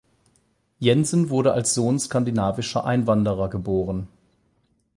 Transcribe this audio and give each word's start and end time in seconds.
Jensen 0.79 1.29
wurde 1.29 1.53
als 1.53 1.75
Sohn 1.75 1.99
skandinavischer 1.99 2.85
Einwanderer 2.85 3.49
geboren. 3.49 4.07